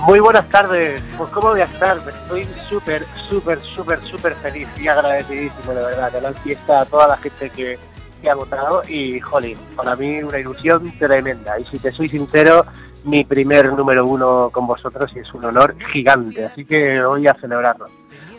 [0.00, 1.02] Muy buenas tardes.
[1.18, 6.10] Pues cómo voy a estar, estoy súper, súper, súper, súper feliz y agradecidísimo, de verdad.
[6.10, 7.78] Canal Fiesta a toda la gente que,
[8.20, 11.58] que ha votado y, jolín, para mí una ilusión tremenda.
[11.58, 12.64] Y si te soy sincero,
[13.04, 16.44] mi primer número uno con vosotros y es un honor gigante.
[16.44, 17.86] Así que voy a celebrarlo.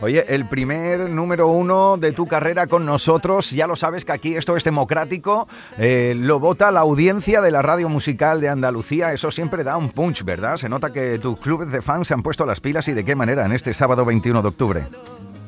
[0.01, 4.35] Oye, el primer número uno de tu carrera con nosotros, ya lo sabes que aquí
[4.35, 9.29] esto es democrático, eh, lo vota la audiencia de la radio musical de Andalucía, eso
[9.29, 10.57] siempre da un punch, ¿verdad?
[10.57, 13.15] Se nota que tus clubes de fans se han puesto las pilas y de qué
[13.15, 14.87] manera en este sábado 21 de octubre.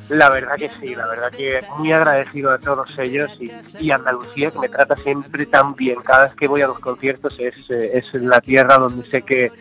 [0.09, 4.51] La verdad que sí, la verdad que muy agradecido a todos ellos y, y Andalucía
[4.51, 6.01] que me trata siempre tan bien.
[6.03, 9.51] Cada vez que voy a los conciertos es, eh, es la tierra donde sé que,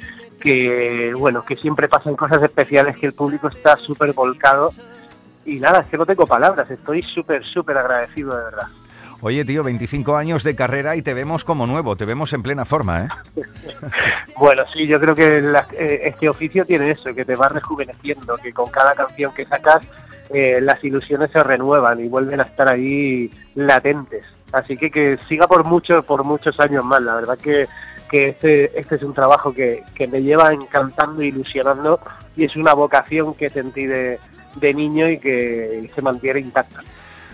[0.40, 4.72] que, bueno, que siempre pasan cosas especiales, que el público está súper volcado.
[5.44, 8.66] Y nada, es que no tengo palabras, estoy súper, súper agradecido de verdad.
[9.24, 12.64] Oye, tío, 25 años de carrera y te vemos como nuevo, te vemos en plena
[12.64, 13.08] forma, ¿eh?
[14.36, 18.36] Bueno, sí, yo creo que la- eh, este oficio tiene eso, que te va rejuveneciendo,
[18.38, 19.82] que con cada canción que sacas
[20.32, 24.24] eh, las ilusiones se renuevan y vuelven a estar ahí latentes.
[24.52, 27.02] Así que que siga por muchos, por muchos años más.
[27.02, 27.66] La verdad que,
[28.10, 32.00] que este, este es un trabajo que, que me lleva encantando e ilusionando
[32.36, 34.18] y es una vocación que sentí de,
[34.56, 36.82] de niño y que se mantiene intacta.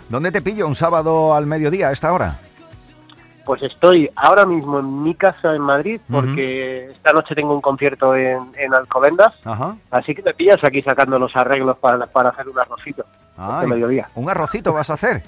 [0.09, 2.39] ¿Dónde te pillo un sábado al mediodía a esta hora?
[3.49, 8.15] Pues estoy ahora mismo en mi casa en Madrid porque esta noche tengo un concierto
[8.15, 9.75] en, en Alcobendas, Ajá.
[9.91, 13.67] así que me pillas aquí sacando los arreglos para, para hacer un arrocito este Ay,
[13.67, 14.11] mediodía.
[14.17, 15.23] ¿Un arrocito vas a hacer?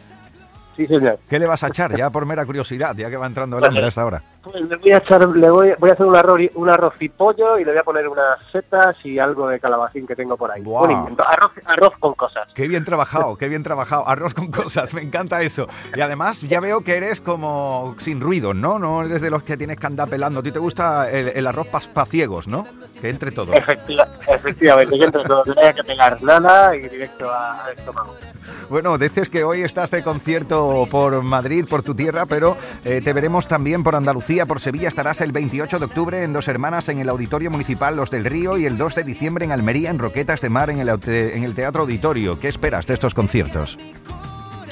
[0.77, 1.19] Sí, señor.
[1.31, 1.97] ¿Qué le vas a echar?
[1.97, 4.21] Ya por mera curiosidad, ya que va entrando el hambre a esta hora.
[4.43, 7.11] Pues le voy a echar, le voy, voy a hacer un arroz, un arroz y
[7.11, 10.51] pollo y le voy a poner unas setas y algo de calabacín que tengo por
[10.51, 10.63] ahí.
[10.63, 10.85] Guau.
[10.87, 11.23] Un invento.
[11.29, 12.49] Arroz, arroz con cosas.
[12.55, 14.09] Qué bien trabajado, qué bien trabajado.
[14.09, 15.69] Arroz con cosas, me encanta eso.
[15.95, 18.79] Y además ya veo que eres como sin ruido, ¿no?
[18.79, 20.41] No eres de los que tienes que andar pelando.
[20.41, 22.67] A ti te gusta el, el arroz para ciegos, ¿no?
[23.01, 23.53] Que entre todo.
[23.53, 28.17] Efectiva- efectivamente, que entre todo, no que pegar nada y directo a- al estómago.
[28.69, 33.13] Bueno, dices que hoy estás de concierto por Madrid, por tu tierra, pero eh, te
[33.13, 34.87] veremos también por Andalucía, por Sevilla.
[34.87, 38.57] Estarás el 28 de octubre en Dos Hermanas en el Auditorio Municipal Los del Río
[38.59, 41.55] y el 2 de diciembre en Almería, en Roquetas de Mar, en el, en el
[41.55, 42.39] Teatro Auditorio.
[42.39, 43.77] ¿Qué esperas de estos conciertos?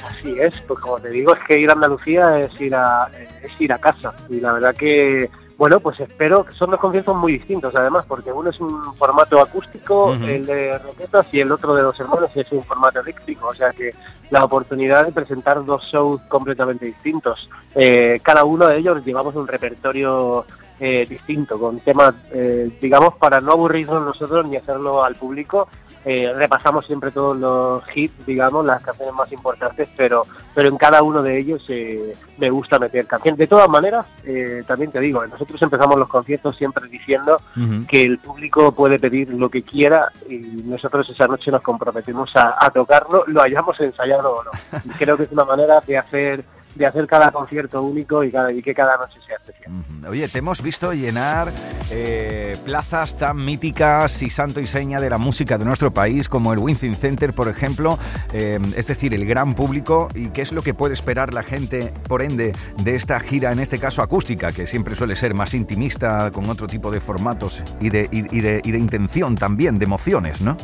[0.08, 3.08] Así es, pues como te digo, es que ir a Andalucía es ir a,
[3.42, 4.14] es ir a casa.
[4.28, 5.28] Y la verdad que,
[5.58, 9.40] bueno, pues espero que son dos conciertos muy distintos además, porque uno es un formato
[9.40, 13.48] acústico, el de Roquetas, y el otro de Dos Hermanos es un formato eléctrico.
[13.48, 13.92] O sea que
[14.30, 17.50] la oportunidad de presentar dos shows completamente distintos.
[17.74, 20.44] Eh, cada uno de ellos llevamos un repertorio
[20.78, 25.68] eh, distinto, con temas, eh, digamos, para no aburrirnos nosotros ni hacerlo al público.
[26.04, 30.24] Eh, repasamos siempre todos los hits, digamos, las canciones más importantes, pero
[30.54, 33.38] pero en cada uno de ellos eh, me gusta meter canciones.
[33.38, 37.40] De todas maneras, eh, también te digo, nosotros empezamos los conciertos siempre diciendo
[37.88, 42.56] que el público puede pedir lo que quiera y nosotros esa noche nos comprometemos a,
[42.58, 44.50] a tocarlo, lo hayamos ensayado o no.
[44.84, 46.44] Y creo que es una manera de hacer
[46.74, 49.72] de hacer cada concierto único y, que cada noche sea especial.
[50.08, 51.52] Oye, te hemos visto llenar
[51.90, 56.52] eh, plazas tan míticas y santo y seña de la música de nuestro país, como
[56.52, 57.98] el Wincing Center, por ejemplo,
[58.32, 60.08] eh, es decir, el gran público.
[60.14, 62.52] ¿Y qué es lo que puede esperar la gente, por ende,
[62.82, 66.66] de esta gira, en este caso acústica, que siempre suele ser más intimista, con otro
[66.66, 70.56] tipo de formatos y de intención también, de emociones, ¿no?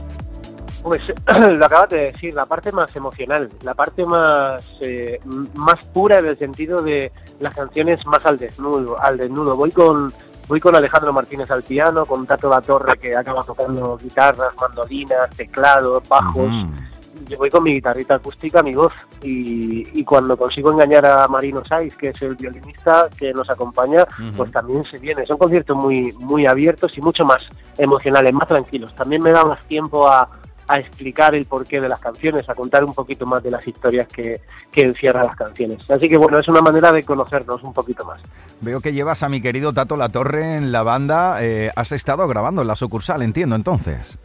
[0.85, 1.01] Pues
[1.59, 5.19] lo acabas de decir, la parte más emocional, la parte más eh,
[5.55, 7.11] más pura en el sentido de
[7.41, 9.57] las canciones más al desnudo, al desnudo.
[9.57, 10.13] Voy con
[10.47, 15.31] voy con Alejandro Martínez al piano, con Tato La Torre que acaba tocando guitarras, mandolinas,
[15.35, 16.53] teclados, bajos.
[17.31, 21.65] Yo voy con mi guitarrita acústica, mi voz, y, y cuando consigo engañar a Marino
[21.65, 24.05] Saiz, que es el violinista que nos acompaña,
[24.37, 25.25] pues también se viene.
[25.25, 28.95] Son conciertos muy, muy abiertos y mucho más emocionales, más tranquilos.
[28.95, 30.29] También me da más tiempo a,
[30.69, 34.09] a explicar el porqué de las canciones, a contar un poquito más de las historias
[34.09, 34.41] que,
[34.73, 35.91] que encierran las canciones.
[35.91, 38.21] Así que bueno, es una manera de conocernos un poquito más.
[38.61, 41.43] Veo que llevas a mi querido Tato La Torre en la banda.
[41.43, 44.19] eh, has estado grabando en la sucursal, entiendo, entonces.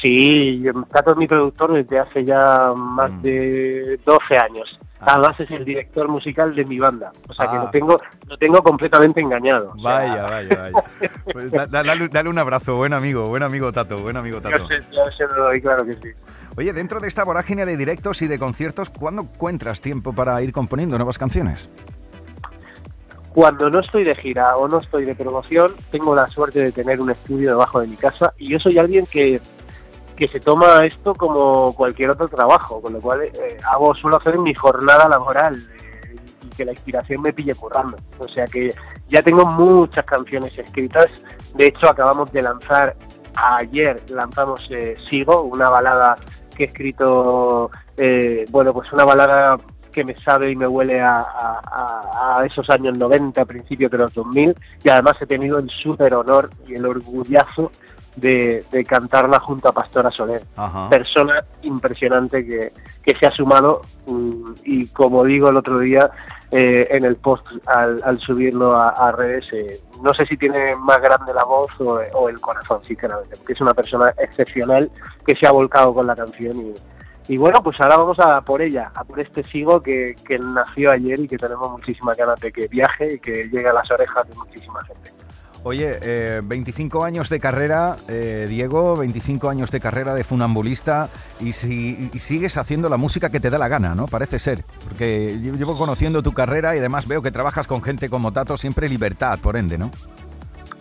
[0.00, 3.22] Sí, Tato es mi productor desde hace ya más Mm.
[3.22, 4.78] de 12 años.
[5.02, 7.64] Además es el director musical de mi banda, o sea que Ah.
[7.64, 7.96] lo tengo
[8.26, 9.72] lo tengo completamente engañado.
[9.76, 10.84] O sea, Vaya, vaya, vaya.
[11.32, 14.58] Pues da- da- dale, dale un abrazo, buen amigo, buen amigo Tato, buen amigo Tato.
[14.58, 16.08] yo sé, yo se lo doy, claro que sí.
[16.56, 20.52] Oye, dentro de esta vorágine de directos y de conciertos, ¿cuándo encuentras tiempo para ir
[20.52, 21.70] componiendo nuevas canciones?
[23.32, 27.00] Cuando no estoy de gira o no estoy de promoción, tengo la suerte de tener
[27.00, 29.40] un estudio debajo de mi casa y yo soy alguien que,
[30.20, 34.38] que se toma esto como cualquier otro trabajo, con lo cual eh, hago suelo hacer
[34.38, 37.96] mi jornada laboral eh, y que la inspiración me pille currando.
[38.18, 38.68] O sea que
[39.08, 41.06] ya tengo muchas canciones escritas.
[41.54, 42.94] De hecho, acabamos de lanzar
[43.34, 46.16] ayer lanzamos eh, Sigo, una balada
[46.54, 49.58] que he escrito, eh, bueno, pues una balada
[49.90, 54.54] que me sabe y me huele a, esos años 90, principios de los 2000,
[54.84, 57.72] y además he tenido el súper honor y el orgullazo
[58.16, 60.88] de, de cantarla junto a Pastora Soler, Ajá.
[60.88, 66.10] persona impresionante que, que se ha sumado mm, y como digo el otro día
[66.50, 70.74] eh, en el post al, al subirlo a, a redes, eh, no sé si tiene
[70.76, 74.90] más grande la voz o, o el corazón, sinceramente, porque es una persona excepcional
[75.24, 76.74] que se ha volcado con la canción y,
[77.32, 80.90] y bueno, pues ahora vamos a por ella, a por este sigo que, que nació
[80.90, 84.28] ayer y que tenemos muchísimas ganas de que viaje y que llegue a las orejas
[84.28, 85.12] de muchísima gente.
[85.62, 91.52] Oye, eh, 25 años de carrera, eh, Diego, 25 años de carrera de funambulista y,
[91.52, 94.06] si, y sigues haciendo la música que te da la gana, ¿no?
[94.06, 98.08] Parece ser, porque lle- llevo conociendo tu carrera y además veo que trabajas con gente
[98.08, 99.90] como Tato, siempre libertad, por ende, ¿no?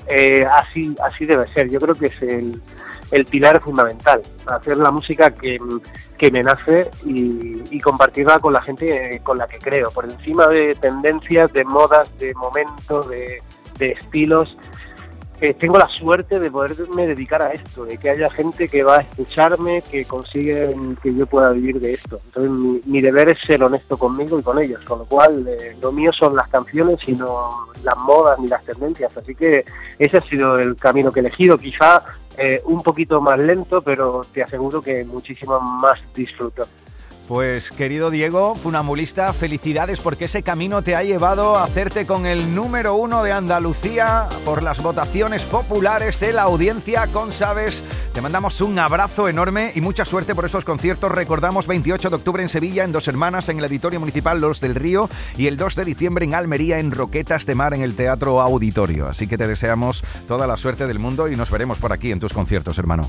[0.07, 2.61] Eh, así, así debe ser, yo creo que es el,
[3.29, 5.57] pilar fundamental, hacer la música que,
[6.17, 10.05] que me nace y, y compartirla con la gente eh, con la que creo, por
[10.05, 13.39] encima de tendencias, de modas, de momentos, de,
[13.79, 14.57] de estilos.
[15.41, 18.97] eh, tengo la suerte de poderme dedicar a esto, de que haya gente que va
[18.97, 22.19] a escucharme, que consigue que yo pueda vivir de esto.
[22.25, 25.93] Entonces mi, deber es ser honesto conmigo y con ellos, con lo cual eh, lo
[25.93, 29.15] mío son las canciones y no las modas ni las tendencias.
[29.15, 29.63] Así que
[29.97, 32.03] ese ha sido el camino que he elegido, quizá
[32.37, 36.63] eh, un poquito más lento, pero te aseguro que muchísimo más disfruto.
[37.29, 42.55] Pues querido Diego, funambulista, felicidades porque ese camino te ha llevado a hacerte con el
[42.55, 47.83] número uno de Andalucía por las votaciones populares de la audiencia con Sabes.
[48.13, 51.11] Te mandamos un abrazo enorme y mucha suerte por esos conciertos.
[51.11, 54.73] Recordamos 28 de octubre en Sevilla, en Dos Hermanas, en el Auditorio Municipal Los del
[54.73, 55.07] Río
[55.37, 59.07] y el 2 de diciembre en Almería, en Roquetas de Mar, en el Teatro Auditorio.
[59.07, 62.19] Así que te deseamos toda la suerte del mundo y nos veremos por aquí en
[62.19, 63.07] tus conciertos, hermano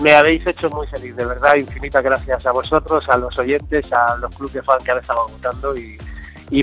[0.00, 4.16] me habéis hecho muy feliz, de verdad, infinitas gracias a vosotros, a los oyentes, a
[4.16, 5.98] los clubes de fans que han estado votando y,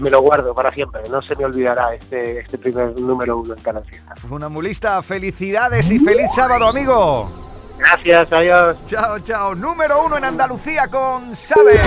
[0.01, 3.61] me lo guardo para siempre, no se me olvidará este, este primer número uno en
[3.61, 4.15] cada fiesta.
[4.15, 7.31] Funambulista, felicidades y feliz sábado, amigo.
[7.77, 8.77] Gracias, adiós.
[8.85, 9.55] Chao, chao.
[9.55, 11.79] Número uno en Andalucía con Sabes.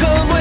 [0.00, 0.36] como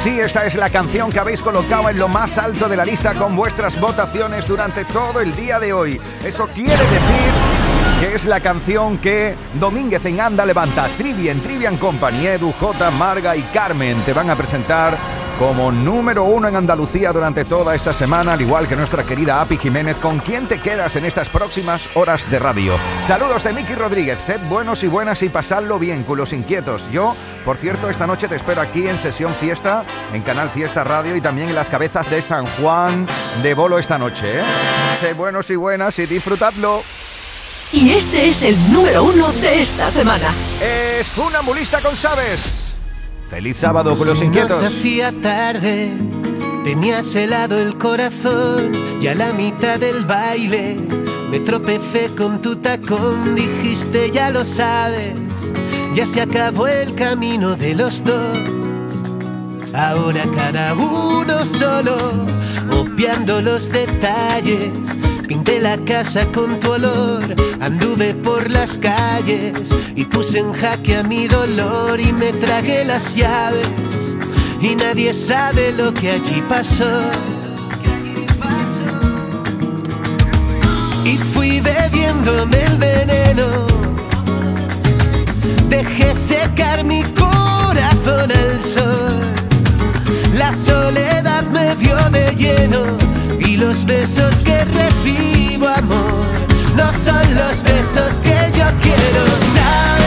[0.00, 3.12] Sí, esta es la canción que habéis colocado en lo más alto de la lista
[3.12, 6.00] con vuestras votaciones durante todo el día de hoy.
[6.24, 7.30] Eso quiere decir
[8.00, 10.88] que es la canción que Domínguez en Anda levanta.
[10.96, 14.96] Trivian, Trivian Company, Edu, J, Marga y Carmen te van a presentar
[15.40, 19.56] como número uno en Andalucía durante toda esta semana, al igual que nuestra querida Api
[19.56, 22.74] Jiménez, con quien te quedas en estas próximas horas de radio.
[23.06, 26.90] Saludos de Miki Rodríguez, sed buenos y buenas y pasadlo bien, culos inquietos.
[26.92, 31.16] Yo, por cierto, esta noche te espero aquí en Sesión Fiesta, en Canal Fiesta Radio
[31.16, 33.06] y también en las cabezas de San Juan
[33.42, 34.40] de Bolo esta noche.
[34.40, 34.44] ¿eh?
[35.00, 36.82] Sed buenos y buenas y disfrutadlo.
[37.72, 40.28] Y este es el número uno de esta semana.
[40.60, 42.69] Es Funambulista con Sabes.
[43.30, 44.58] Feliz sábado con los inquietos.
[44.58, 45.92] Se hacía tarde,
[46.64, 50.76] tenías helado el corazón y a la mitad del baile
[51.30, 53.36] me tropecé con tu tacón.
[53.36, 55.14] Dijiste, ya lo sabes,
[55.94, 58.36] ya se acabó el camino de los dos.
[59.74, 61.96] Ahora cada uno solo,
[62.72, 64.70] obviando los detalles
[65.30, 67.22] Pinté la casa con tu olor,
[67.60, 69.52] anduve por las calles
[69.94, 73.68] y puse en jaque a mi dolor y me tragué las llaves.
[74.60, 77.02] Y nadie sabe lo que allí pasó.
[81.04, 83.46] Y fui bebiéndome el veneno,
[85.68, 89.39] dejé secar mi corazón al sol,
[90.40, 92.96] la soledad me dio de lleno
[93.38, 96.24] y los besos que recibo, amor,
[96.74, 99.26] no son los besos que yo quiero.
[99.54, 99.99] ¿sabes?